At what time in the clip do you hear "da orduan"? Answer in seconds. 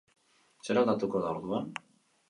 1.27-1.73